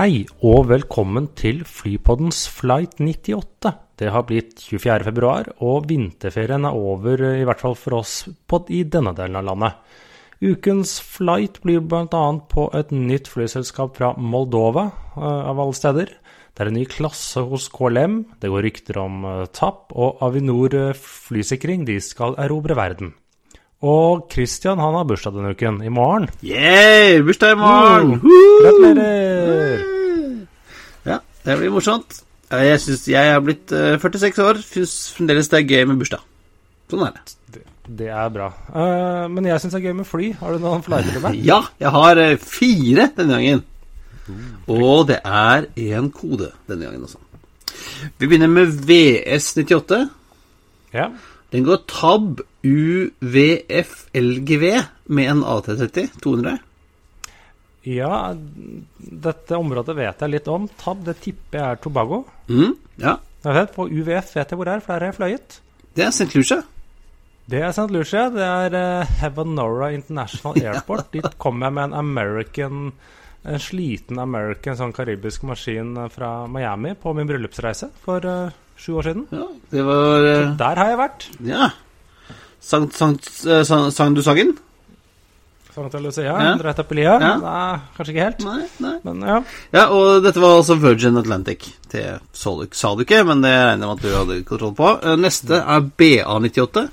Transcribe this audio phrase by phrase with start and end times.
[0.00, 3.68] Hei og velkommen til Flypoddens Flight 98.
[4.00, 4.94] Det har blitt 24.
[5.10, 8.14] februar, og vinterferien er over, i hvert fall for oss
[8.48, 9.98] på, i denne delen av landet.
[10.40, 12.22] Ukens flight blir bl.a.
[12.48, 14.86] på et nytt flyselskap fra Moldova,
[15.18, 16.16] uh, av alle steder.
[16.48, 20.80] Det er en ny klasse hos KLM, det går rykter om uh, TAP, og Avinor
[20.80, 23.12] uh, flysikring de skal erobre verden.
[23.80, 26.26] Og Christian han har bursdag denne uken, i morgen.
[26.44, 27.22] Yeah!
[27.24, 28.18] Bursdag i morgen!
[28.20, 29.86] Uh, gratulerer!
[31.08, 32.18] Ja, det blir morsomt.
[32.50, 34.60] Jeg syns jeg har blitt uh, 46 år.
[34.66, 36.26] Syns fremdeles det er gøy med bursdag.
[36.92, 37.38] Sånn er det.
[37.54, 37.64] Det,
[38.02, 38.50] det er bra.
[38.68, 40.28] Uh, men jeg syns det er gøy med fly.
[40.42, 41.40] Har du noen flighter til meg?
[41.50, 43.64] Ja, jeg har uh, fire denne gangen.
[44.70, 47.16] Og det er én kode denne gangen også.
[48.20, 50.04] Vi begynner med VS98.
[50.92, 51.08] Ja.
[51.50, 54.64] Den går TAB UVFLGV
[55.10, 56.58] med en AT30 200.
[57.88, 58.34] Ja,
[58.98, 60.68] dette området vet jeg litt om.
[60.82, 62.18] TAB det tipper jeg er Tobago.
[62.50, 65.48] Mm, ja, vet, På UVF vet jeg hvor det er, for der har jeg fløyet.
[65.96, 66.34] det er St.
[66.36, 66.60] Lucia.
[67.50, 67.90] Det er St.
[67.90, 68.28] Lucia.
[68.30, 71.06] Det er uh, Hevanora International Airport.
[71.16, 72.92] Dit kom jeg med en American
[73.48, 78.94] en sliten American sånn karibisk maskin eh, fra Miami på min bryllupsreise for uh, sju
[78.98, 79.26] år siden.
[79.34, 81.28] Ja, det var Så Der har jeg vært.
[81.44, 81.70] Ja.
[82.60, 83.28] Sankt, sankt,
[83.66, 84.56] sankt, sang, du sangen?
[85.70, 86.56] Sankta Lucia, Ja.
[86.58, 87.12] Dreit lia.
[87.22, 87.36] Ja.
[87.38, 88.40] Nei, kanskje ikke helt.
[88.44, 88.94] Nei, nei.
[89.04, 89.36] Men ja.
[89.72, 91.68] Ja, og dette var altså Virgin Atlantic.
[91.92, 94.74] Det sa du, sa du ikke, men det regner jeg med at du hadde kontroll
[94.74, 94.90] på.
[95.04, 96.88] Eh, Neste er BA98.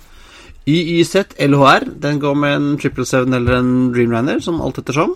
[0.68, 1.16] YYZ
[1.48, 1.88] LHR.
[2.04, 5.16] Den går med en 777 eller en Dreamliner, som alt ettersom.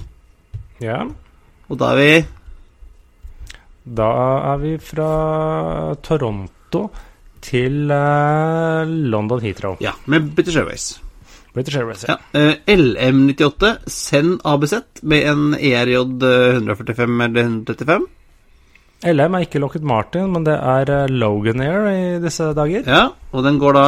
[0.81, 1.03] ja.
[1.71, 2.25] Og da er vi
[3.95, 4.07] Da
[4.53, 6.51] er vi fra Toronto
[7.41, 9.77] til uh, London Heathrow.
[9.81, 11.01] Ja, med British Airways.
[11.53, 12.05] British Airways.
[12.07, 12.15] Ja.
[12.33, 12.53] ja.
[12.69, 13.73] LM98.
[13.91, 18.07] Send ABZ med en ERJ 145 eller 135.
[19.11, 22.85] LM er ikke Lockheed Martin, men det er Logan Air i disse dager.
[22.85, 23.85] Ja, og den går da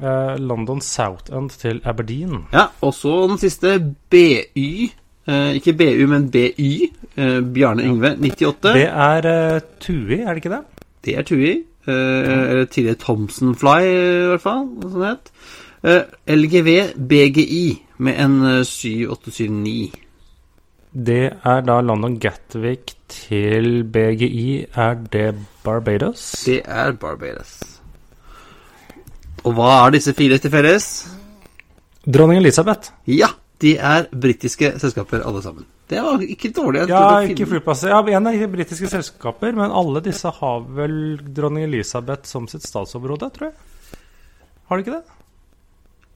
[0.00, 2.46] Eh, London Southend til Aberdeen.
[2.52, 4.90] Ja, og så den siste BY.
[5.28, 6.92] Eh, ikke BU, men BY.
[7.16, 8.72] Eh, Bjarne Yngve 98.
[8.74, 10.62] Det er eh, Tui, er det ikke det?
[11.04, 11.52] Det er Tui.
[11.86, 14.68] Eh, eller tidligere Thomson Fly, i hvert fall.
[14.86, 15.32] Sånn het.
[15.82, 17.66] Eh, LGV BGI
[18.06, 19.90] med en eh, 7879.
[20.92, 24.66] Det er da London Gatwick til BGI.
[24.76, 25.34] Er det
[25.64, 26.44] Barbados?
[26.46, 27.58] Det er Barbados.
[29.42, 30.88] Og hva er disse fire til felles?
[32.06, 32.92] Dronning Elisabeth.
[33.08, 33.32] Ja,
[33.62, 35.66] de er britiske selskaper alle sammen.
[35.92, 36.86] Det var ikke dårlig.
[36.90, 37.92] Ja, ikke flyplasser.
[37.92, 40.96] Ja, en de britiske selskaper, men alle disse har vel
[41.36, 44.00] dronning Elisabeth som sitt statsoverhode, tror jeg.
[44.68, 45.04] Har de ikke det?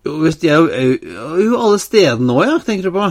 [0.06, 3.08] Jo, hvis de er jo, er alle stedene nå, ja, tenker du på?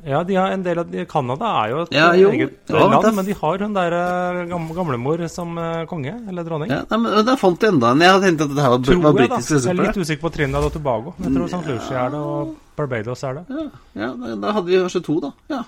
[0.00, 2.30] Ja, de har en del av Canada er jo et Ja, jo.
[2.32, 6.42] eget Ja, land, er- men de har hun der eh, gamlemor som eh, konge, eller
[6.46, 6.70] dronning.
[6.72, 8.00] Ja, nei, men Der fant du enda en.
[8.00, 9.40] Jeg hadde tenkt at dette her var, tror var jeg, da.
[9.44, 11.12] Jeg er litt usikker på Trinidad og Tobago.
[11.20, 11.66] Jeg tror St.
[11.68, 13.44] Lucia er det, og Barbados er det.
[13.50, 13.66] Ja,
[14.00, 15.32] ja da, da hadde vi kanskje to, da.
[15.52, 15.60] Ja,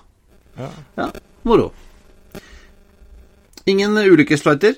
[0.57, 0.69] Ja.
[0.97, 1.09] ja
[1.43, 1.71] moro.
[3.65, 4.75] Ingen ulykkesflighter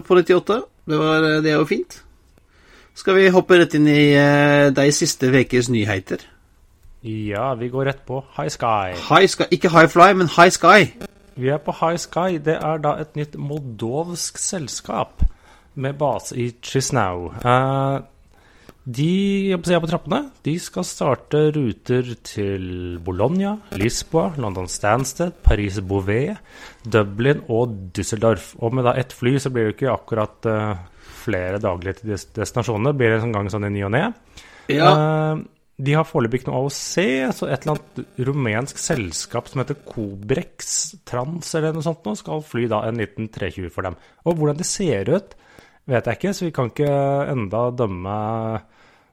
[0.00, 0.62] på 98.
[0.88, 2.02] Det, var, det er jo fint.
[2.94, 6.24] Skal vi hoppe rett inn i eh, de siste ukes nyheter?
[7.02, 8.92] Ja, vi går rett på High Sky.
[9.08, 10.92] High Sky, ikke High Fly, men High Sky.
[11.34, 12.38] Vi er på High Sky.
[12.44, 15.24] Det er da et nytt moldovsk selskap
[15.74, 17.32] med base i Chisnau.
[17.40, 18.00] Eh,
[18.84, 20.18] de jeg på er på trappene.
[20.42, 26.40] De skal starte ruter til Bologna, Lisboa, London Stansted, Paris Bouvet,
[26.82, 28.56] Dublin og Düsseldorf.
[28.58, 30.82] Og med da ett fly så blir det ikke akkurat eh,
[31.22, 32.90] flere daglige til des- destinasjonene.
[32.90, 34.06] Det blir en gang sånn i ny og ne.
[34.72, 35.40] Ja, Uh,
[35.82, 40.94] de har foreløpig ikke noe AOC, så et eller annet rumensk selskap som heter Cobrex
[41.08, 43.96] Trans eller noe sånt nå, skal fly da en liten 320 for dem.
[44.28, 45.34] Og hvordan de ser ut,
[45.92, 46.92] vet jeg ikke, så vi kan ikke
[47.32, 48.16] enda dømme,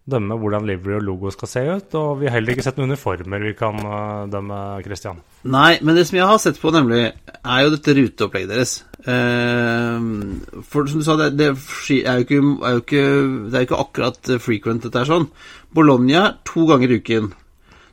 [0.10, 1.98] dømme hvordan livery og logo skal se ut.
[2.00, 5.20] Og vi har heller ikke sett noen uniformer vi kan eh, dømme, Christian.
[5.50, 7.10] Nei, men det som jeg har sett på, nemlig,
[7.40, 8.78] er jo dette ruteopplegget deres.
[9.08, 13.04] Ehm, for som du sa, det, det er, jo ikke, er jo ikke
[13.48, 15.30] Det er jo ikke akkurat frequent, dette er sånn.
[15.76, 17.32] Bologna to ganger i uken.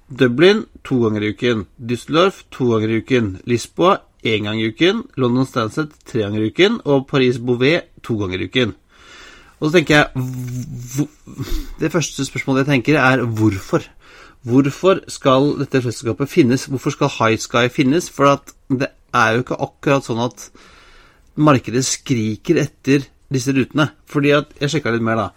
[0.06, 1.66] Dublin to ganger i uken.
[1.78, 3.32] Düsseldorf to ganger i uken.
[3.46, 5.04] Lisboa én gang i uken.
[5.16, 6.80] London Stansted tre ganger i uken.
[6.84, 8.74] Og Paris Bouvet to ganger i uken.
[9.56, 11.08] Og så tenker jeg
[11.80, 13.86] Det første spørsmålet jeg tenker, er hvorfor?
[14.46, 16.66] Hvorfor skal dette selskapet finnes?
[16.70, 18.10] Hvorfor skal High Sky finnes?
[18.10, 18.38] For
[18.70, 20.50] det er jo ikke akkurat sånn at
[21.36, 23.90] markedet skriker etter disse rutene.
[24.06, 25.28] Fordi at Jeg sjekka litt mer, da.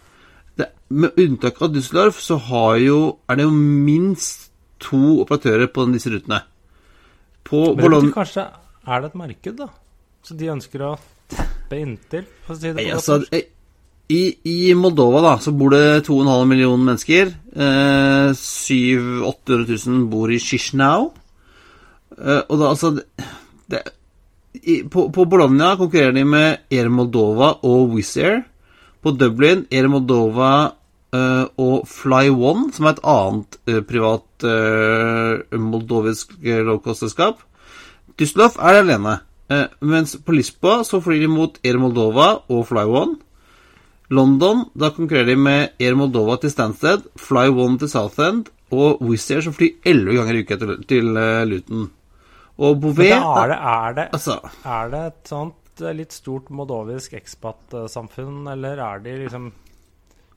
[0.60, 2.38] Det, med unntak av Düsseldorf så
[2.78, 4.50] jo, er det jo minst
[4.80, 6.44] to operatører på disse rutene.
[7.44, 8.46] På Men Kanskje
[8.88, 9.70] er det et marked, da?
[10.26, 10.96] Så de ønsker å
[11.32, 12.28] teppe inntil?
[12.46, 13.20] For å si det på altså,
[14.10, 17.34] i, I, Moldova da, så bor det 2,5 millioner mennesker.
[17.54, 21.12] Eh, 700 000-800 000 bor i Shishnau.
[22.18, 22.96] Eh, og da altså
[23.70, 23.84] det,
[24.58, 28.42] i, på, på, Bologna konkurrerer de med Air Moldova og Wizz Air.
[29.00, 30.54] På Dublin Air Moldova
[31.16, 37.46] uh, og Fly One, som er et annet uh, privat uh, moldovisk low-cost-selskap.
[38.20, 39.20] Düsseldorf er alene.
[39.82, 43.16] mens på Lisboa så flyr de mot Air Moldova og Fly One.
[44.10, 49.32] London, da konkurrerer de med Air Moldova til Stansted, Fly One til Southend og Wizz
[49.32, 51.18] Air, som flyr elleve ganger i uka til, til
[51.50, 51.90] Luton.
[52.60, 54.36] Og Bouvet er det, er, det, altså,
[54.68, 59.46] er det et sånt eh, litt stort moldovisk ekspat-samfunn, eller er de liksom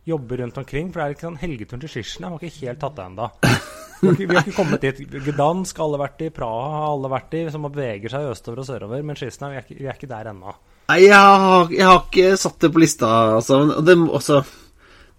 [0.08, 0.90] jobber rundt omkring?
[0.90, 3.31] For det er ikke sånn helgeturen til Skisjene har ikke helt tatt det ennå.
[4.02, 5.04] Vi, vi har ikke kommet dit.
[5.28, 9.04] Gdansk alle vært i, Praha har alle vært i, som beveger seg østover og sørover.
[9.06, 10.56] Men Skisjene, vi, vi, er ikke der ennå.
[10.90, 13.60] Nei, jeg har, jeg har, ikke satt det på lista, altså.
[13.87, 14.40] Det, også,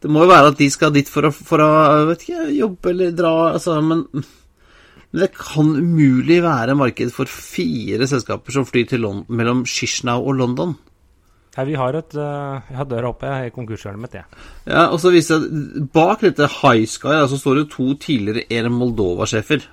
[0.03, 1.71] det må jo være at de skal dit for å, for å
[2.11, 3.79] vet ikke, jobbe eller dra, altså.
[3.87, 4.03] Men
[5.13, 10.39] men det kan umulig være marked for fire selskaper som flyr London, mellom Shishnau og
[10.39, 10.73] London.
[11.53, 14.25] Ja, vi har et uh, Jeg har døra oppe i konkurshjørnet mitt, jeg.
[14.65, 18.71] Ja, og så viser jeg Bak dette High Sky så står det to tidligere Air
[18.73, 19.67] Moldova-sjefer.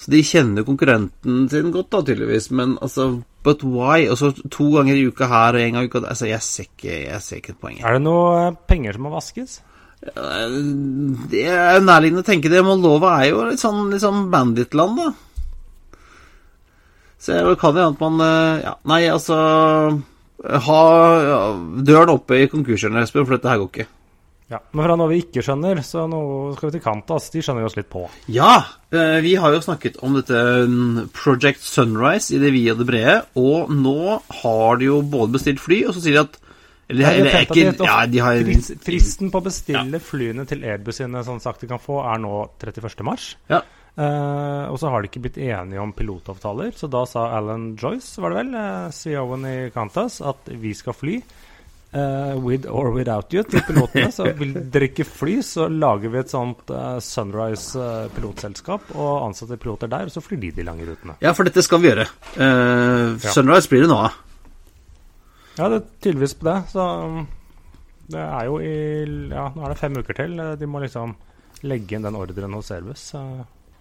[0.00, 2.50] Så de kjenner konkurrenten sin godt, da, tydeligvis.
[2.56, 4.04] Men altså But why?
[4.12, 6.68] Og så to ganger i uka her og en gang i uka Altså, jeg ser
[6.68, 7.80] ikke, jeg ser ikke et poeng.
[7.80, 9.58] Er det noe eh, penger som må vaskes?
[10.00, 12.60] Det er nærliggende å tenke det.
[12.64, 15.98] Moldova er jo litt sånn, litt sånn banditland, da.
[17.20, 18.24] Så jeg kan jo at man
[18.64, 19.36] Ja, nei, altså
[20.40, 20.82] Ha
[21.84, 23.90] døren oppe i konkurshjørnet, Espen, for dette her går ikke.
[24.50, 26.20] Ja, Men fra noe vi ikke skjønner, så nå
[26.56, 27.28] skal vi til Kantas.
[27.30, 28.02] De skjønner vi oss litt på.
[28.34, 28.56] Ja,
[28.90, 32.88] eh, vi har jo snakket om dette mm, Project Sunrise i det vide og det
[32.88, 33.16] brede.
[33.38, 36.40] Og nå har de jo både bestilt fly, og så sier de at
[36.90, 38.40] eller, ja, eller ikke, ja, de har
[38.82, 40.02] Fristen på å bestille ja.
[40.02, 43.36] flyene til Airbus sine sånn sagt de kan få, er nå 31.3.
[43.52, 43.60] Ja.
[43.98, 48.20] Uh, og så har de ikke blitt enige om pilotavtaler, så da sa Alan Joyce,
[48.22, 51.20] var det vel, uh, eh, CEO-en i Qantas, at vi skal fly.
[51.90, 54.12] Uh, with or without you til pilotene.
[54.14, 59.24] Så vil dere ikke fly, så lager vi et sånt uh, Sunrise uh, pilotselskap og
[59.24, 61.16] ansetter piloter der, og så flyr de de lange rutene.
[61.18, 62.06] Ja, for dette skal vi gjøre.
[63.26, 64.20] Sunrise blir det nå av.
[65.58, 66.56] Ja, det er tydeligvis på det.
[66.70, 67.24] Så um,
[68.14, 68.74] det er jo i
[69.34, 70.38] Ja, nå er det fem uker til.
[70.62, 71.18] De må liksom
[71.66, 73.10] legge inn den ordren hos Airbus,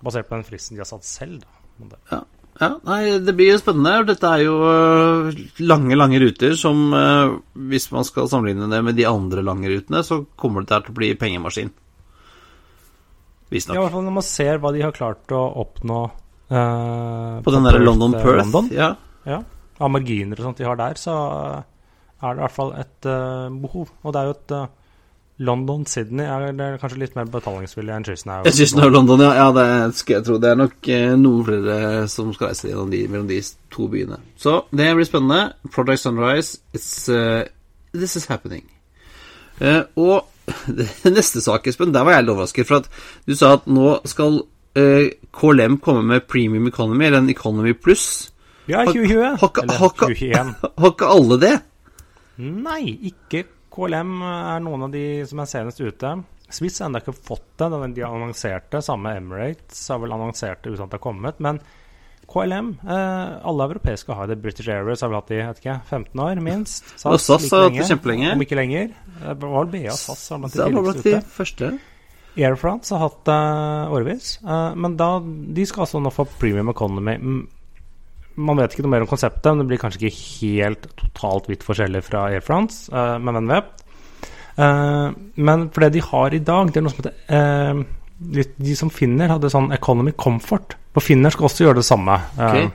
[0.06, 1.44] basert på den fristen de har satt selv.
[1.80, 2.00] Da.
[2.12, 2.22] Ja.
[2.62, 2.69] ja.
[2.88, 4.06] nei, det blir spennende.
[4.10, 7.38] Dette er jo uh, lange, lange ruter som uh,
[7.72, 10.98] Hvis man skal sammenligne det med de andre lange rutene, så kommer det til å
[11.00, 11.72] bli pengemaskin.
[13.50, 13.78] Visstnok.
[13.78, 17.56] Ja, i hvert fall når man ser hva de har klart å oppnå uh, på
[17.56, 18.44] den derre London-Perth.
[18.44, 18.69] London.
[18.76, 18.94] Ja.
[19.26, 19.40] ja
[19.80, 21.16] av marginer og sånt de har der, så
[22.19, 23.92] er det i hvert fall et uh, behov.
[24.04, 24.66] Og det er jo et uh,
[25.40, 28.48] London-Sydney er kanskje litt mer betalingsvillig enn Chisenau.
[28.48, 29.31] Chisenau London, ja.
[29.38, 29.68] ja det
[30.00, 30.40] skal jeg tro.
[30.42, 31.78] Det er nok uh, noen flere
[32.12, 33.40] som skal reise gjennom de, mellom de
[33.72, 34.19] to byene.
[34.40, 35.54] Så det blir spennende.
[35.72, 37.08] Project Sunrise, it's,
[37.94, 38.68] this is happening.
[39.96, 40.28] og
[41.18, 42.68] neste sak, Espen, der var jeg litt overrasket.
[42.68, 42.92] For at
[43.30, 44.42] du sa at nå skal
[44.76, 48.30] KLM komme med Premium Economy, eller en Economy Pluss.
[48.69, 49.38] Ja, 2020.
[49.42, 50.54] Har, Eller 2021.
[50.78, 51.56] Har ikke alle det?
[52.40, 53.44] Nei, ikke
[53.80, 56.14] KLM er noen av de som er senest ute.
[56.52, 57.69] Swiss har ennå ikke fått det.
[57.95, 61.40] De annonserte, samme Emirates har vel annonsert det uten at det har kommet.
[61.40, 61.62] Men
[62.30, 64.40] KLM, eh, alle europeiske har det.
[64.44, 66.90] British Airways har vel hatt det i vet ikke, 15 år, minst.
[67.00, 68.33] SAS, og SAS har hatt det kjempelenge.
[68.33, 68.92] Om ikke lenger.
[69.21, 71.24] Det var BA SAS SAS har blant de tidligste.
[71.38, 71.71] Første.
[72.40, 74.33] Air France har hatt det eh, årevis.
[74.44, 77.16] Eh, men da, de skal altså nå få premium economy
[78.40, 81.66] man vet ikke noe mer om konseptet, men det blir kanskje ikke helt totalt vidt
[81.68, 83.86] forskjellig fra Air France, uh, men hvem vet.
[84.60, 87.86] Uh, men for det de har i dag, det er noe som heter
[88.19, 90.76] de, de, som finner, hadde sånn Economy Comfort.
[90.96, 92.68] For Finner skal også gjøre det samme okay.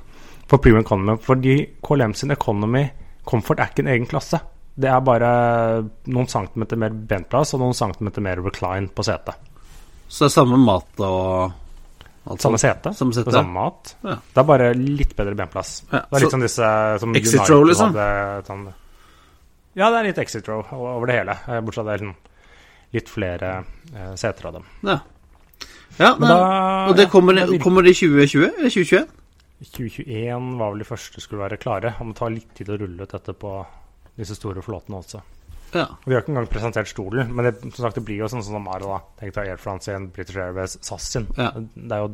[0.48, 1.16] for Premium Economy.
[1.20, 2.86] Fordi KLM sin Economy
[3.28, 4.40] Comfort er ikke en egen klasse.
[4.74, 5.28] Det er bare
[6.10, 9.36] noen centimeter mer bentplass og noen centimeter mer recline på setet.
[10.08, 11.60] Så det er samme mat og
[12.26, 13.30] alt Samme sete, Samme sete.
[13.32, 13.94] samme mat.
[14.02, 14.14] Ja.
[14.32, 15.82] Det er bare litt bedre benplass.
[15.92, 17.92] Ja, Det er litt så- som disse som Exit row, liksom?
[17.94, 18.74] hadde, sånn,
[19.74, 21.38] ja, det er litt exit row over det hele.
[21.48, 22.14] eh, Bortsett fra det er sånn
[22.94, 23.64] litt flere
[23.94, 24.64] eh, seter av dem.
[24.82, 24.98] Ja.
[25.98, 29.08] ja Men da, og det kommer, da kommer det i 2020 eller 2021?
[29.64, 31.92] 2021 var vel de første skulle være klare.
[31.98, 33.66] Det må ta litt tid å rulle ut dette på
[34.16, 35.20] disse store flåtene også.
[35.74, 35.84] Ja.
[35.90, 38.44] Og Vi har ikke engang presentert stolen, men det, som sagt, det blir jo sånn
[38.46, 38.92] som Amaro.
[38.94, 39.00] da.
[39.20, 41.26] Tenk deg Air France sin, British Airways, SAS sin.
[41.36, 41.50] Ja.
[41.56, 42.08] Det, er jo,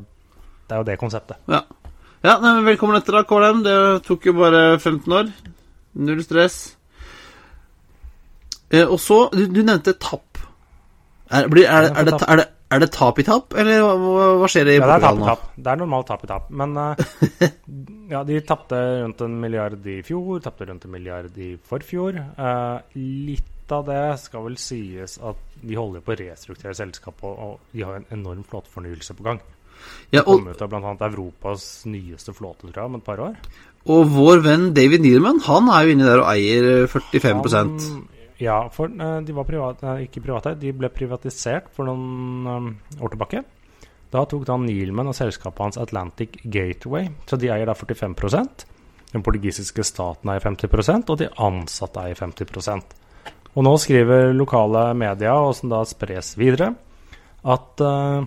[0.68, 1.36] det er jo det konseptet.
[1.50, 1.62] Ja,
[2.24, 3.62] ja nei, men velkommen etter da, KLM.
[3.66, 3.76] Det
[4.08, 5.30] tok jo bare 15 år.
[6.00, 6.58] Null stress.
[8.70, 10.38] Eh, og så, du, du nevnte tap.
[11.30, 14.26] Er, blir, er, det- er, det, er, det, er det tap i tap, eller hva,
[14.38, 15.62] hva- skjer i Ja, det er tap Portugal nå?
[15.64, 16.50] Det er normalt tap i tap.
[16.62, 16.94] Men uh,
[18.14, 22.20] ja, de tapte rundt en milliard i fjor, tapte rundt en milliard i forfjor.
[22.38, 27.38] Uh, litt av det skal vel sies at de holder på å restrukturere selskapet, og,
[27.38, 29.42] og de har en enorm flåtefornyelse på gang.
[30.12, 30.94] Ja, og, kom ut av bl.a.
[31.08, 33.36] Europas nyeste flåte, tror jeg, om et par år.
[33.90, 37.76] og vår venn David Needman, han er jo inni der og eier 45 Han,
[38.40, 43.14] ja, for eh, de var privat, ikke private, de ble privatisert for noen eh, år
[43.14, 43.44] tilbake.
[44.11, 48.64] Da tok da Neilman og selskapet hans Atlantic Gateway, så de eier da 45%
[49.12, 52.97] Den portugisiske staten eier 50% og de ansatte eier 50%
[53.54, 56.73] Og nå skriver lokale media, og som da spres videre,
[57.42, 58.26] at uh,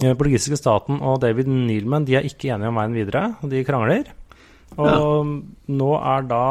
[0.00, 3.64] den portugisiske staten og David Neilman de er ikke enige om veien videre, og de
[3.66, 4.08] krangler.
[4.80, 5.28] Og
[5.70, 6.44] nå er da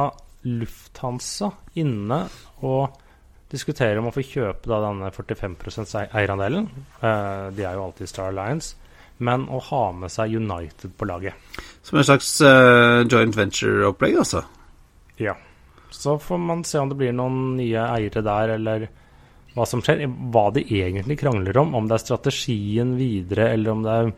[0.45, 2.23] Lufthansa inne
[2.65, 2.99] og
[3.53, 5.55] diskuterer om å få kjøpe da denne 45
[6.01, 6.69] ei- eierandelen.
[7.01, 8.75] Eh, de er jo alltid Star Alliance.
[9.23, 11.37] Men å ha med seg United på laget.
[11.85, 14.41] Som en slags uh, joint venture-opplegg, altså.
[15.21, 15.35] Ja.
[15.93, 18.87] Så får man se om det blir noen nye eiere der, eller
[19.53, 20.01] hva som skjer.
[20.33, 21.75] Hva de egentlig krangler om.
[21.77, 24.11] Om det er strategien videre, eller om det er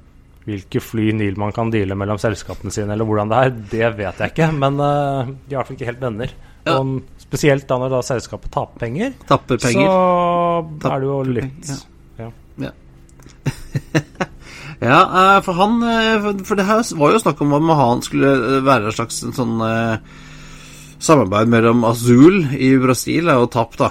[0.46, 4.34] hvilke fly Nilman kan deale mellom selskapene sine, eller hvordan det er, det vet jeg
[4.34, 4.50] ikke.
[4.54, 6.34] Men uh, de er i hvert fall ikke helt venner.
[6.66, 6.76] Ja.
[6.80, 9.90] Og spesielt da når da selskapet taper penger, Tapper penger.
[9.90, 12.72] så er det jo litt penger, ja.
[14.86, 18.62] Ja, eh, for han eh, for- det her var jo snakk om om han skulle
[18.66, 19.54] være en slags en sånn
[21.06, 23.90] samarbeid mellom Azul i Brasil og TAP, da.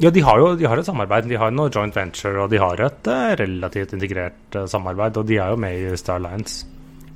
[0.00, 1.28] Ja, de har jo de har et samarbeid.
[1.28, 5.20] De har noe joint venture, og de har et uh, relativt integrert uh, samarbeid.
[5.20, 6.64] Og de er jo med i Star Alliance.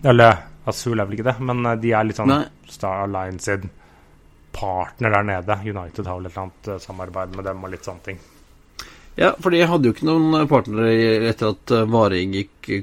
[0.05, 2.45] Eller Azul er vel ikke det, men uh, de er litt sånn Nei.
[2.71, 3.71] Star Alliance sin
[4.57, 5.59] partner der nede.
[5.65, 8.21] United har vel et eller annet samarbeid med dem og litt sånne ting.
[9.17, 10.91] Ja, for de hadde jo ikke noen partnere
[11.31, 12.83] etter at eh, Varing gikk eh,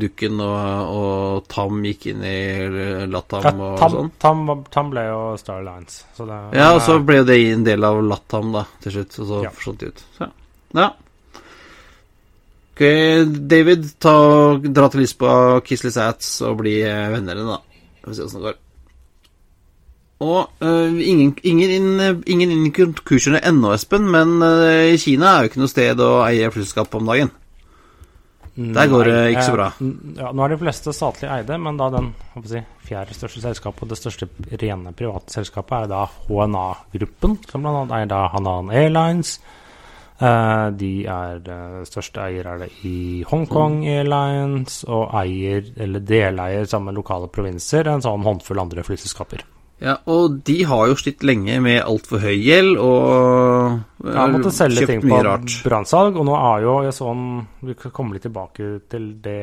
[0.00, 4.08] dukken og, og Tam gikk inn i eh, Latam Ja, og Tam, sånn.
[4.24, 4.40] Tam,
[4.72, 6.06] Tam ble jo Star Alliance.
[6.16, 8.96] Så det, Ja, og så eh, ble jo det en del av Latam, da, til
[8.96, 9.18] slutt.
[9.20, 9.52] Og så Ja.
[9.58, 10.04] forsvant de ut.
[10.16, 10.30] Så,
[10.80, 10.88] ja.
[12.78, 12.82] Ok,
[13.52, 14.14] David, ta,
[14.62, 17.60] dra til Lisboa, kiss litt ats og bli eh, venner igjen, da.
[17.98, 18.58] Vi får se åssen det går.
[20.20, 25.44] Og uh, ingen, ingen, inn, ingen inn i konkursene ennå, Espen, men uh, Kina er
[25.44, 27.30] jo ikke noe sted å eie flyselskap om dagen.
[28.58, 29.66] Der går det ikke så eh, bra.
[29.86, 32.08] n- Ja, nå er de fleste statlig eide, men da den
[32.42, 32.58] si,
[32.88, 34.26] fjerde største selskapet og det største
[34.58, 39.36] rene private selskapet er da HNA-gruppen, som annet eier da Hanan Airlines.
[40.18, 46.66] Eh, de er eh, største eier er det i Hongkong Airlines, og eier, eller deleier
[46.66, 49.46] sammen med lokale provinser, en sånn håndfull andre flyselskaper.
[49.78, 53.04] Ja, og de har jo slitt lenge med altfor høy gjeld og
[54.02, 55.54] eh, Ja, måtte selge kjøpt ting på mye rart.
[55.62, 57.26] brannsalg, og nå er jo jeg sånn
[57.62, 59.42] Vi kan komme litt tilbake til det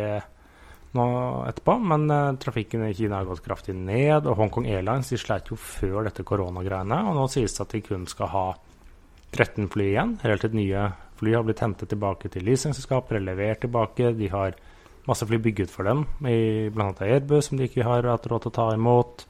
[0.95, 1.05] nå
[1.49, 5.49] etterpå, men uh, trafikken i Kina har gått kraftig ned, og Hongkong Airlines de sleit
[5.51, 8.45] jo før dette koronagreiene, og nå sies det at de kun skal ha
[9.35, 10.13] 13 fly igjen.
[10.23, 10.85] Relativt nye
[11.19, 14.13] fly har blitt hentet tilbake til leasingselskaper, eller levert tilbake.
[14.15, 14.55] De har
[15.07, 16.91] masse fly bygget for dem, bl.a.
[17.03, 19.27] Airbus, som de ikke har hatt råd til å ta imot.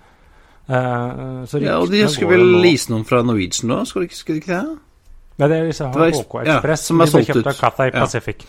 [0.67, 4.53] Så Ja, og de skulle vel lease noen fra Norwegian nå, skulle de ikke, ikke
[4.53, 4.77] det?
[5.37, 7.47] Nei, det er disse her var- ja, Express som er de ble solgt kjøpt ut.
[7.47, 7.99] av Cathay Ja.
[7.99, 8.45] Pacific.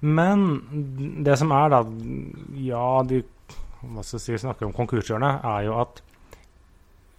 [0.00, 0.62] Men
[1.24, 1.84] det som er, da
[2.56, 3.22] Ja, de
[3.82, 6.02] hva skal jeg si, snakker om konkurshjørnet, er jo at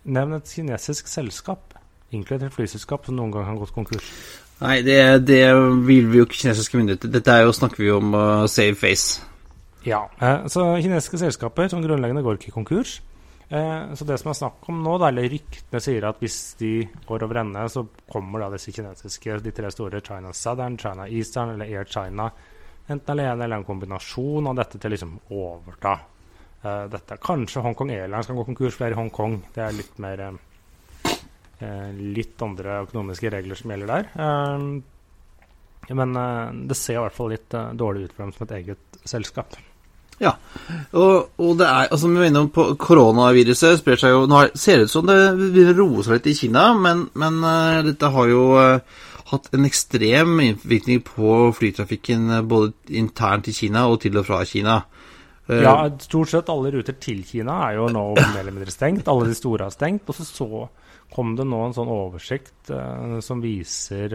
[0.04, 1.60] Nevn et kinesisk selskap,
[2.12, 4.08] inkludert et flyselskap, som noen gang har gått konkurs.
[4.60, 5.56] Nei, det, det
[5.86, 7.12] vil vi jo ikke kinesiske myndigheter.
[7.14, 9.22] Dette er jo, snakker vi om uh, save face.
[9.86, 13.00] Ja, eh, Så kinesiske selskaper som grunnleggende går ikke konkurs.
[13.52, 16.72] Eh, så det som er snakk om nå, eller ryktene sier at hvis de
[17.08, 21.52] går over ende, så kommer da disse kinesiske, de tre store, China Southern, China Eastern
[21.56, 22.30] eller Air China,
[22.88, 27.18] enten alene eller en kombinasjon av dette til liksom overta eh, dette.
[27.20, 29.36] Kanskje Hongkong Airlines kan gå konkurs, flere i Hongkong.
[29.52, 30.40] Det er litt mer eh,
[31.60, 34.08] eh, Litt andre økonomiske regler som gjelder der.
[35.92, 36.16] Men
[36.70, 39.58] det ser i hvert fall litt dårlig ut for dem som et eget selskap.
[40.22, 40.36] Ja,
[40.94, 44.78] og, og det er, altså vi var på Koronaviruset sprer seg jo Nå er- ser
[44.78, 48.44] det ut som det roe seg litt i Kina, men, men uh, dette har jo
[48.54, 49.00] uh,
[49.32, 54.44] hatt en ekstrem innvirkning på flytrafikken eh, både internt i Kina og til og fra
[54.46, 54.76] Kina.
[55.50, 55.74] Uh, Ja,
[56.04, 59.10] stort sett alle ruter til Kina er jo nå mer eller mindre stengt.
[59.10, 60.06] Alle de store har stengt.
[60.12, 60.68] Og så, så
[61.16, 62.70] kom det nå en sånn oversikt
[63.26, 64.14] som viser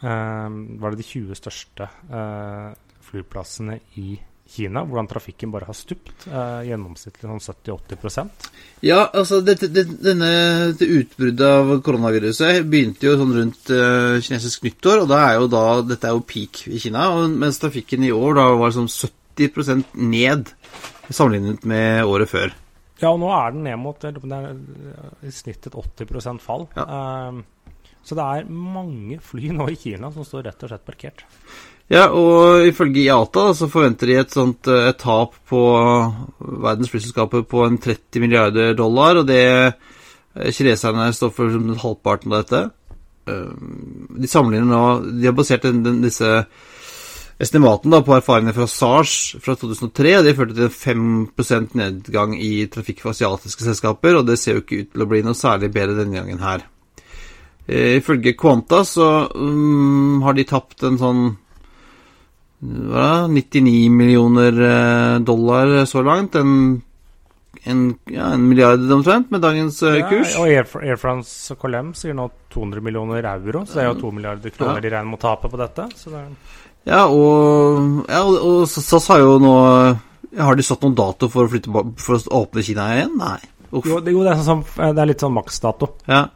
[0.00, 1.86] Var det de 20 største
[3.10, 4.35] flyplassene i Kina?
[4.56, 6.26] Hvordan trafikken bare har stupt.
[6.28, 8.50] Eh, gjennomsnittlig sånn 70-80%
[8.86, 10.30] Ja, altså det, det, denne,
[10.78, 15.50] det utbruddet av koronaviruset begynte jo sånn rundt eh, kinesisk nyttår, og da er jo
[15.52, 19.98] da, dette er jo peak i Kina, mens trafikken i år da var sånn 70%
[19.98, 20.54] ned
[21.10, 22.54] sammenlignet med året før.
[23.02, 24.46] Ja, og nå er den ned mot det er
[25.26, 26.64] i snitt et 80% fall.
[26.80, 27.42] Eh,
[28.06, 31.24] så det er mange fly nå i Kina som står rett og slett parkert.
[31.90, 35.60] Ja, og ifølge IATA så forventer de et sånt eh, et tap på
[36.66, 42.34] verdens flyselskaper på en 30 milliarder dollar, og det eh, kineserne står for som halvparten
[42.34, 42.62] av dette.
[43.30, 43.52] Eh,
[44.18, 44.82] De sammenligner nå
[45.20, 46.46] De har basert den, den, disse
[47.38, 52.66] estimatene på erfaringene fra SARS fra 2003, og det førte til en 5% nedgang i
[52.72, 55.70] trafikk for asiatiske selskaper, og det ser jo ikke ut til å bli noe særlig
[55.74, 56.64] bedre denne gangen her.
[57.66, 61.26] Eh, Ifølge Quanta så um, har de tapt en sånn
[62.66, 66.34] hva da, 99 millioner eh, dollar så langt.
[66.40, 66.80] En,
[67.66, 70.34] en, ja, en milliard omtrent med dagens ja, kurs.
[70.34, 73.98] Ja, og Air, France og KLM sier nå 200 millioner euro, så det er jo
[74.06, 75.90] 2 milliarder kroner de regner med å tape på dette.
[75.98, 76.30] Så det er
[76.86, 79.54] Ja, og, ja, og, og SAS har jo nå
[80.38, 83.18] Har de satt noen dato for å, flytte, for å åpne Kina igjen?
[83.18, 83.40] Nei.
[83.72, 85.90] Jo, det, jo, det, er sånn, det er litt sånn maksdato.
[86.08, 86.28] Ja.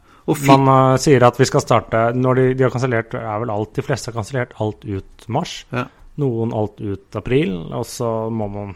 [0.46, 3.72] Man uh, sier at vi skal starte Når de, de har kansellert, er vel alt
[3.74, 5.62] De fleste har kansellert alt ut mars.
[5.74, 5.86] Ja.
[6.20, 7.56] Noen alt ut april.
[7.74, 8.74] Og så må man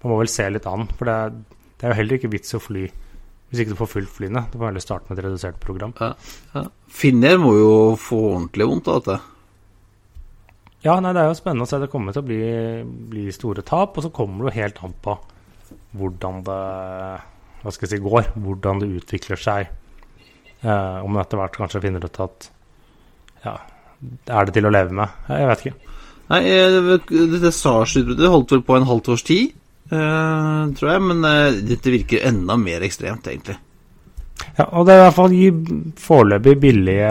[0.00, 0.88] Man må vel se litt an.
[0.98, 1.18] For det
[1.84, 2.86] det er jo heller ikke vits å fly
[3.50, 4.40] hvis ikke du får fulgt flyene.
[4.50, 5.92] Du må heller starte med et redusert program.
[6.00, 6.62] ja.
[6.88, 9.16] Finner må jo få ordentlig vondt av dette.
[10.86, 11.78] Ja, nei, det er jo spennende å se.
[11.82, 12.40] Det kommer til å bli,
[13.12, 13.94] bli store tap.
[13.94, 15.14] Og så kommer det jo helt an på
[16.00, 16.58] hvordan det
[17.62, 18.32] hva skal jeg si, går.
[18.48, 19.70] Hvordan det utvikler seg.
[20.64, 22.48] Eh, om man etter hvert kanskje finner ut at
[23.44, 23.58] ja,
[24.32, 25.20] er det til å leve med?
[25.28, 25.92] Jeg vet ikke.
[26.32, 26.78] Nei, eh,
[27.34, 29.52] dette SARS-utbruddet holdt vel på en halvt års tid,
[29.92, 31.04] eh, tror jeg.
[31.10, 33.58] Men eh, dette virker enda mer ekstremt, egentlig.
[34.56, 35.34] Ja, og det er i hvert fall
[36.00, 37.10] foreløpig billige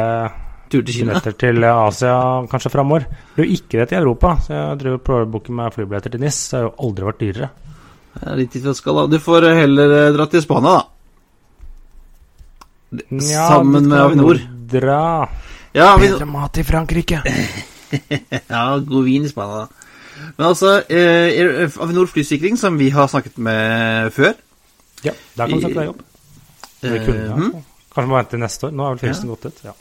[0.73, 1.13] Tur til Kina.
[1.13, 2.15] billetter til Asia
[2.49, 3.05] kanskje framover.
[3.35, 4.33] Blir jo ikke det til Europa.
[4.41, 6.39] Så jeg driver og prøver å booke meg flybilletter til NIS.
[6.49, 7.49] Det har jo aldri vært dyrere.
[8.13, 9.05] Det er litt dit vi skal, da.
[9.11, 10.92] Du får eh, heller eh, dra til Spania, da.
[13.09, 14.39] Ja, Sammen med Avinor.
[14.69, 15.29] Dra.
[15.73, 16.25] Ja, Avinor.
[16.29, 17.23] mat i Frankrike.
[18.49, 19.67] Ja, god vin i Spania.
[20.37, 24.31] Men altså, eh, Avinor flysikring, som vi har snakket med før
[25.05, 26.01] Ja, der kan du snakke deg jobb.
[26.81, 27.35] Det kunne ja.
[27.35, 27.61] altså.
[27.93, 28.73] Kanskje må vente til neste år.
[28.73, 29.61] Nå er vel fristen gått ut.
[29.67, 29.73] Ja.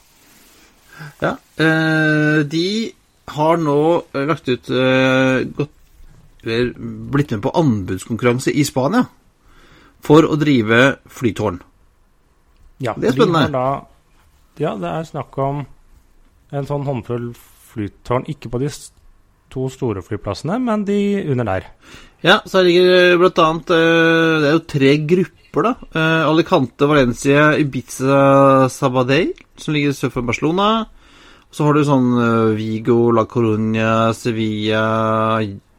[1.22, 1.30] Ja.
[1.64, 2.66] eh, de
[3.32, 3.78] har nå
[4.12, 5.72] eh, lagt ut eh, gått,
[6.42, 9.04] Blitt med på anbudskonkurranse i Spania
[10.02, 11.60] for å drive flytårn.
[12.82, 13.48] Ja, Det er spennende.
[13.54, 13.66] Da,
[14.60, 15.62] ja, det er snakk om
[16.52, 17.30] en sånn håndfull
[17.72, 18.26] flytårn.
[18.32, 18.70] Ikke på de
[19.52, 20.98] to store flyplassene, men de
[21.32, 21.68] under der.
[22.22, 25.72] Ja, så her ligger blant annet eh, Det er jo tre grupper, da.
[25.90, 30.68] Eh, Alicante, Valencia, Ibiza, Sabadell, som ligger sør for Barcelona.
[31.52, 34.84] Så har du sånn eh, Vigo, La Coruña, Sevilla,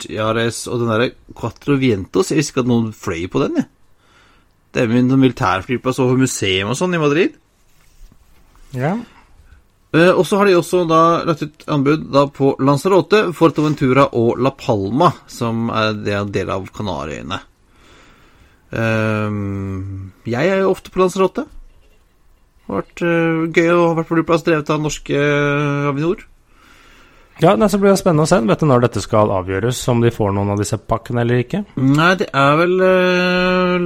[0.03, 2.29] Jares og den derre Cuatro Vientos.
[2.33, 3.69] Jeg visste ikke at noen fløy på den, jeg.
[4.73, 7.35] Det er en militærflyplass og museum og sånn i Madrid.
[8.73, 8.95] Ja.
[9.93, 14.41] Uh, og så har de også da lagt ut anbud da på Lanzarote, Fortaventura og
[14.41, 17.39] La Palma, som er en del av Kanariøyene.
[18.73, 19.29] Uh,
[20.25, 21.45] jeg er jo ofte på Lanzarote.
[21.45, 25.25] Det har vært uh, gøy å ha vært på flyplass drevet av norske
[25.91, 26.25] Avinor.
[27.41, 28.37] Ja nei, så blir det spennende å se.
[28.45, 29.79] Vet du når dette skal avgjøres?
[29.89, 31.63] Om de får noen av disse pakkene eller ikke?
[31.81, 33.77] Nei, det er vel eh,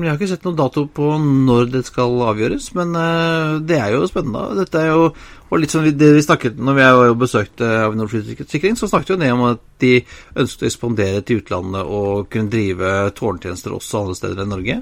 [0.00, 3.96] Jeg har ikke sett noen dato på når det skal avgjøres, men eh, det er
[3.96, 4.56] jo spennende.
[4.62, 5.10] Dette er jo
[5.46, 9.44] og litt sånn det vi snakket Når vi besøkte Avinor flysikring, så snakket vi om
[9.52, 9.92] at de
[10.34, 14.80] ønsket å ekspandere til utlandet og kunne drive tårntjenester også andre steder enn Norge.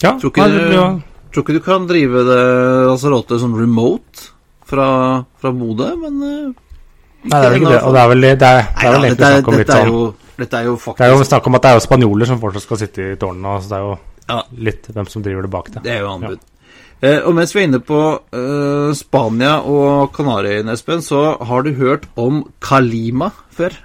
[0.00, 0.90] Ja, Tror ikke nei, det ja.
[1.30, 2.42] Tror ikke du kan drive det
[2.88, 4.28] Lanzarote sånn remote
[4.70, 4.88] fra,
[5.42, 6.66] fra Bodø, men eh,
[7.20, 7.80] Nei, det er vel ikke det.
[7.84, 9.90] Og det er vel, det er, det er vel egentlig snakk om litt sånn
[10.40, 12.64] dette er jo Det er jo snakk om at det er jo spanjoler som fortsatt
[12.64, 13.58] skal sitte i tårnene.
[13.60, 13.98] Så det er jo
[14.30, 14.38] Ja.
[14.56, 15.82] litt hvem som driver det bak det.
[15.84, 16.38] Det er jo anbud.
[17.02, 17.98] Eh, og mens vi er inne på
[18.32, 23.76] eh, Spania og Kanariøyene, Espen, så har du hørt om Kalima før?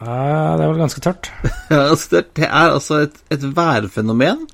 [0.00, 1.30] Eh, det er vel ganske tørt.
[1.70, 4.46] Ja, altså det, det er altså et, et værfenomen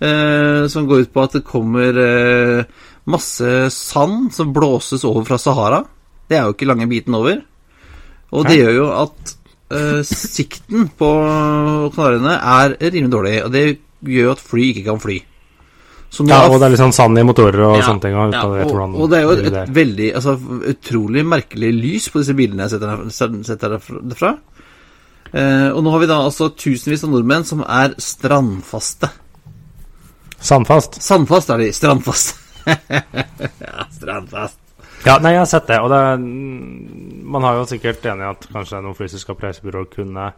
[0.00, 2.64] eh, som går ut på at det kommer eh,
[3.08, 5.82] masse sand som blåses over fra Sahara.
[6.28, 7.40] Det er jo ikke lange biten over.
[8.36, 9.34] Og det gjør jo at
[9.72, 11.08] uh, sikten på
[11.94, 13.34] Kanariøyene er rimelig dårlig.
[13.46, 13.64] Og det
[14.04, 15.18] gjør jo at fly ikke kan fly.
[16.08, 18.16] Så nå Ja, og det er litt sånn sand i motorer og Ja, sånne ting.
[18.16, 20.36] Og, ja, og, og det er jo et, et veldig altså,
[20.72, 24.36] utrolig merkelig lys på disse bildene jeg setter, setter derfra.
[25.28, 29.10] Uh, og nå har vi da altså tusenvis av nordmenn som er strandfaste.
[30.38, 31.00] Sandfast.
[31.02, 32.47] Sandfast er de, strandfast.
[33.66, 34.60] ja, strandfest.
[35.06, 35.78] Ja, nei, jeg har sett det.
[35.84, 39.90] Og det er, mm, man har jo sikkert enig i at kanskje noen flyselskap reisebyråer
[39.92, 40.30] kunne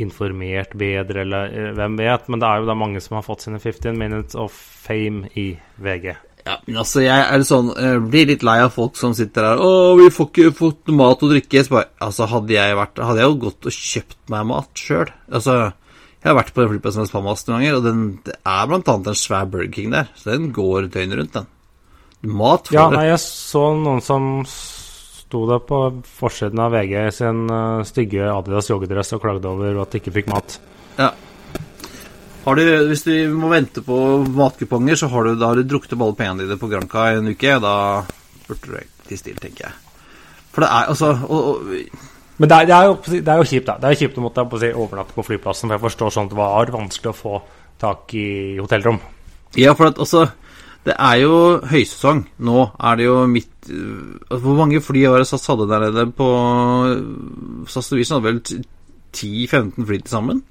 [0.00, 2.28] informert bedre, eller eh, hvem vet.
[2.32, 5.52] Men det er jo da mange som har fått sine 15 minutes of fame i
[5.82, 6.14] VG.
[6.42, 9.60] Ja, men altså, jeg er sånn jeg Blir litt lei av folk som sitter der
[9.62, 13.22] 'Å, vi får ikke fått mat og drikke.' Så bare, altså, hadde jeg vært Hadde
[13.22, 15.12] jeg jo gått og kjøpt meg mat sjøl.
[15.30, 15.58] Altså,
[16.22, 18.90] jeg har vært på den flyplassen Las Palmas noen ganger, og den, det er blant
[18.92, 20.12] annet en svær Burger King der.
[20.14, 21.48] Så den går døgnet rundt, den.
[22.22, 22.98] Mat får Ja, det.
[23.00, 28.28] nei, jeg så noen som sto der på forsiden av VG i sin uh, stygge
[28.30, 30.60] Adidas joggedress og klagde over at de ikke fikk mat.
[31.00, 31.10] Ja.
[32.44, 35.96] Har du, hvis du må vente på matkuponger, så har du, da har du drukket
[35.96, 37.58] opp alle pengene dine på Granca i en uke.
[37.62, 37.74] Da
[38.46, 39.74] burde du egentlig til tenker jeg.
[40.52, 42.08] For det er altså og, og,
[42.42, 43.74] Men det er, det er, jo, det er jo kjipt, da.
[43.78, 45.68] Det er kjipt å måtte si, overnatte på flyplassen.
[45.68, 47.34] For jeg forstår sånn at det var vanskelig å få
[47.78, 48.28] tak i
[48.58, 48.98] hotellrom.
[49.58, 50.26] Ja, for at også
[50.82, 51.34] Det er jo
[51.70, 52.24] høysesong.
[52.42, 56.06] Nå er det jo midt altså, Hvor mange fly var det SAS hadde der nede
[56.18, 56.26] på
[57.70, 58.40] SAS Norwegian hadde vel
[59.14, 60.42] 10-15 fly til sammen?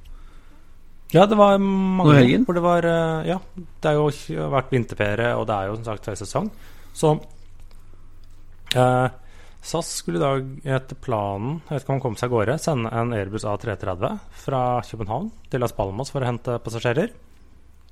[1.11, 2.45] Ja, det var mange helgen?
[2.47, 3.41] Hvor det var eh, Ja,
[3.83, 6.47] det har jo vært vinterferie, og det er jo som sagt høysesong.
[6.95, 7.11] Så
[8.79, 9.07] eh,
[9.61, 12.89] SAS skulle i dag etter planen, jeg vet ikke om han kom seg gårde, sende
[12.97, 17.11] en Airbus A330 fra København til Las Palmas for å hente passasjerer.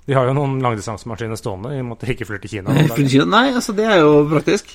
[0.10, 2.74] De har jo noen langdistansemaskiner stående de ikke flyr til Kina.
[3.30, 4.74] Nei, altså det er jo praktisk.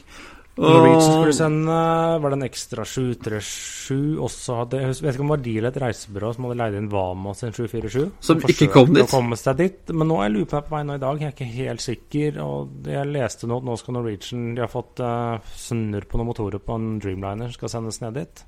[0.57, 1.77] Norwegian skulle sende
[2.23, 5.81] Var det en ekstra 737 også hadde Jeg vet ikke om det var Deal et
[5.83, 8.05] reisebyrå som hadde leid inn Vama sin 747.
[8.25, 9.03] Som ikke kom dit.
[9.03, 9.93] Å komme seg dit.
[9.93, 11.21] Men nå er jeg på på vei nå i dag.
[11.21, 12.41] Jeg er ikke helt sikker.
[12.45, 16.31] Og jeg leste nå at nå skal Norwegian De har fått uh, snurr på noen
[16.31, 18.45] motorer på en Dreamliner som skal sendes ned dit.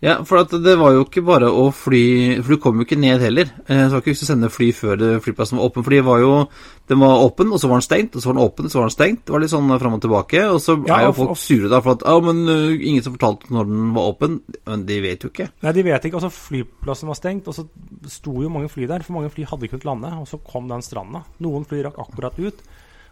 [0.00, 2.96] Ja, for at det var jo ikke bare å fly For du kom jo ikke
[2.98, 3.50] ned heller.
[3.68, 5.84] Eh, Så var ikke du sende fly før flyplassen var åpen.
[5.84, 6.48] For var jo
[6.88, 8.80] Den var åpen, og så var den stengt, og så var den åpen, og så
[8.80, 9.24] var den stengt.
[9.26, 10.40] Det var litt sånn fram og tilbake.
[10.50, 13.02] Og så Ja, er jo folk og- sure da for at Ja, men uh, ingen
[13.02, 14.40] som fortalte når den var åpen.
[14.66, 15.50] Men de vet jo ikke.
[15.62, 16.18] Nei, de vet ikke.
[16.18, 17.68] Altså, flyplassen var stengt, og så
[18.08, 19.02] sto jo mange fly der.
[19.02, 21.22] For mange fly hadde kunnet lande, og så kom den stranda.
[21.40, 22.58] Noen fly rakk akkurat ut.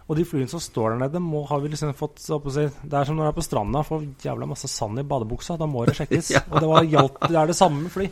[0.09, 3.05] Og de flyene som står der nede, må, har vi liksom fått si, Det er
[3.05, 5.53] som når du er på stranda får jævla masse sand i badebuksa.
[5.59, 6.31] Da må det sjekkes.
[6.39, 6.41] Ja.
[6.49, 8.07] Og det, var, det er det samme med fly.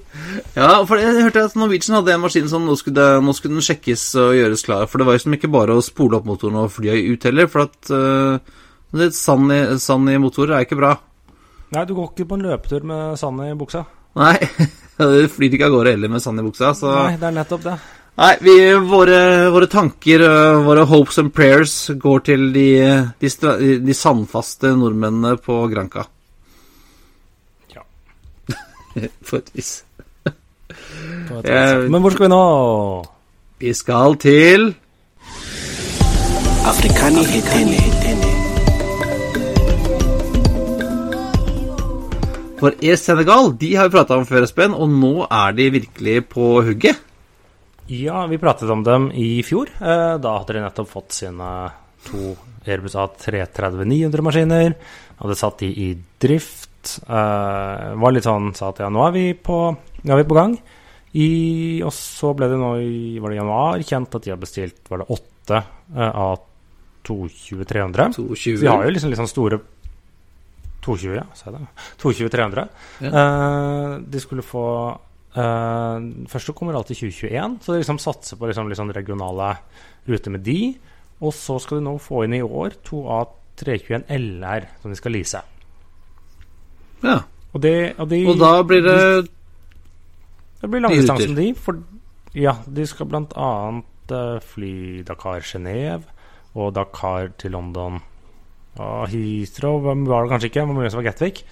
[0.54, 3.66] Ja, for jeg hørte at Norwegian hadde en maskin som nå skulle, nå skulle den
[3.66, 4.86] sjekkes og gjøres klar.
[4.90, 7.50] For det var jo som ikke bare å spole opp motoren og fly ut heller.
[7.50, 8.58] For at uh,
[9.02, 10.94] litt sand, i, sand i motorer er ikke bra.
[11.74, 13.88] Nei, du går ikke på en løpetur med sand i buksa.
[14.18, 14.38] Nei,
[15.02, 16.76] det flyr ikke av gårde heller med sand i buksa.
[16.78, 17.78] Så Nei, det er nettopp det.
[18.18, 18.54] Nei, vi,
[18.90, 22.70] våre, våre tanker, øh, våre hopes and prayers, går til de,
[23.22, 23.30] de,
[23.86, 26.08] de sandfaste nordmennene på Granca.
[27.76, 27.86] Ja.
[29.28, 29.84] For et vis.
[30.26, 31.86] på et vis.
[31.94, 32.42] Men hvor skal vi nå?
[33.62, 34.72] Vi skal til
[36.66, 37.84] Afrikani hetene.
[42.58, 46.56] For E-Senegal de har vi prata om før, Espen, og nå er de virkelig på
[46.66, 47.04] hugget.
[47.88, 49.69] Ja, vi pratet om dem i fjor.
[49.80, 51.52] Eh, da hadde de nettopp fått sine
[52.04, 52.34] to
[52.67, 54.73] Airbus A330-900-maskiner.
[55.21, 55.88] Hadde satt de i
[56.19, 57.00] drift.
[57.08, 59.62] Eh, var litt sånn sa at ja, nå er vi på,
[60.04, 60.58] er vi på gang.
[61.15, 61.30] I,
[61.88, 65.02] og så ble det nå i var det januar kjent at de har bestilt var
[65.02, 65.63] det åtte
[65.95, 68.12] eh, A220-300.
[68.19, 68.62] 220.
[68.62, 69.63] Vi har jo liksom litt sånn store
[70.84, 71.26] 220, ja.
[71.36, 71.67] Sa jeg det?
[72.04, 72.67] 220-300.
[73.08, 73.12] Ja.
[73.23, 74.67] Eh, de skulle få
[75.38, 79.54] eh, så kommer alltid 2021, så de liksom satser på liksom, sånn regionale
[80.10, 80.60] ruter med de.
[81.21, 85.15] Og så skal de nå få inn i år to A321 LR som de skal
[85.17, 85.41] lease.
[87.04, 87.21] Ja.
[87.54, 89.00] Og, det, og, de, Og da blir det
[90.62, 91.47] det blir langdistanse med de.
[91.58, 91.80] For
[92.38, 94.76] ja, de skal blant annet eh, fly
[95.08, 96.06] Dakar-Genéve
[96.58, 98.00] og Dakar til London.
[98.78, 101.43] Og Heathrow var det kanskje ikke, men muligens var Gatwick.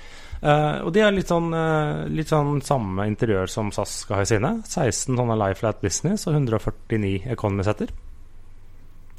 [0.41, 4.25] Eh, og de er litt sånn, uh, litt sånn samme interiør som SAS skal ha
[4.25, 4.51] i sine.
[4.67, 7.93] 16 sånne Life Flat Business og 149 Economy-setter.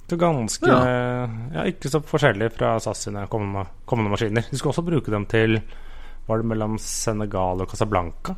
[0.06, 1.64] Så ganske ja.
[1.66, 4.46] Ikke så forskjellig fra SAS sine kommende, kommende maskiner.
[4.50, 5.58] De skal også bruke dem til
[6.26, 8.36] Var det mellom Senegal og Casablanca?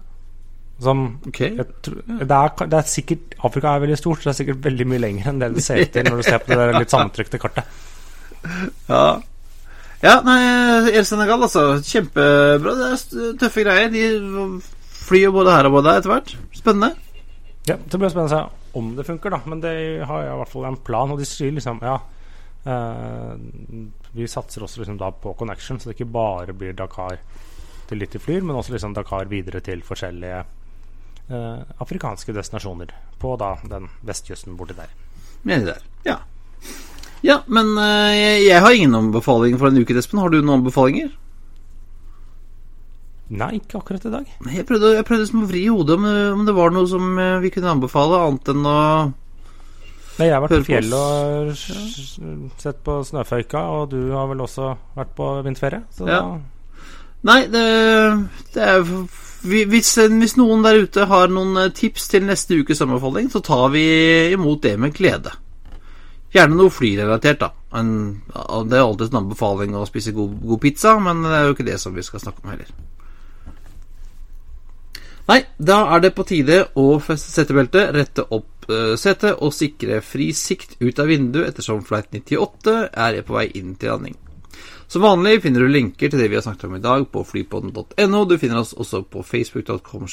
[0.81, 1.41] Som Ok.
[1.41, 4.87] jeg det, er, det er sikkert Afrika er veldig stort, så det er sikkert veldig
[4.89, 7.43] mye lenger enn det det ser ut til når du ser på det litt sammentrykte
[7.43, 7.69] kartet.
[8.89, 9.19] Ja.
[10.03, 10.39] Ja, nei,
[10.95, 11.65] El Senegal, altså.
[11.83, 12.75] Kjempebra.
[12.79, 13.91] Det er tøffe greier.
[13.91, 14.05] De
[15.09, 16.37] flyr jo både her og både der etter hvert.
[16.55, 16.95] Spennende.
[17.69, 19.41] Ja, Det blir spennende å se om det funker, da.
[19.47, 19.73] Men de
[20.07, 21.97] har i hvert fall en plan, og de sier liksom ja
[22.69, 23.35] eh,
[24.15, 27.19] Vi satser også liksom da på connection, så det ikke bare blir Dakar
[27.89, 33.37] til litt i flyr, men også liksom Dakar videre til forskjellige eh, afrikanske destinasjoner på
[33.41, 34.93] da den vestkysten borti der.
[35.49, 35.87] Nedi der.
[36.07, 36.19] Ja.
[37.27, 40.21] Ja, men eh, jeg, jeg har ingen anbefaling for en uke, Espen.
[40.23, 41.11] Har du noen anbefalinger?
[43.29, 44.29] Nei, ikke akkurat i dag.
[44.55, 46.07] Jeg prøvde, jeg prøvde å vri i hodet om,
[46.39, 48.77] om det var noe som eh, vi kunne anbefale, annet enn å
[50.19, 54.73] Nei, jeg har vært på fjellet og sett på snøføyka, og du har vel også
[54.97, 55.85] vært på vinterferie?
[55.95, 56.23] Så Ja.
[57.29, 57.63] Nei, det,
[58.55, 58.83] det er
[59.47, 63.69] hvis, hvis noen der ute har noen eh, tips til neste ukes anbefaling, så tar
[63.75, 63.85] vi
[64.35, 65.35] imot det med glede.
[66.35, 67.53] Gjerne noe flyrelatert, da.
[67.79, 67.91] En,
[68.69, 71.69] det er alltid en anbefaling å spise god, god pizza, men det er jo ikke
[71.69, 72.71] det som vi skal snakke om heller.
[75.29, 80.01] Nei, da er det på tide å feste setebeltet, rette opp uh, setet og sikre
[80.05, 84.17] fri sikt ut av vinduet ettersom flight 98 er på vei inn til landing.
[84.89, 88.21] Som vanlig finner du linker til det vi har snakket om i dag på flypodden.no.
[88.25, 90.07] Du finner oss også på facebook.com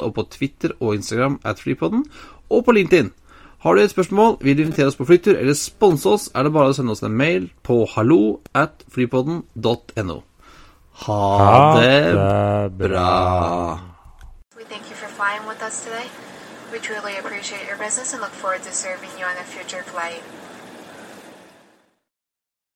[0.00, 2.06] og på Twitter og Instagram at flypodden
[2.48, 3.12] og på LinkedIn.
[3.58, 6.52] Har du et spørsmål, vil du invitere oss på flytur eller sponse oss, er det
[6.54, 10.20] bare å sende oss en mail på hallo at flypodden.no.
[11.06, 11.98] Ha det
[12.78, 13.10] bra.
[14.56, 16.06] We thank you for flying with us today.
[16.72, 20.22] We truly appreciate your business and look forward to serving you on a future flight.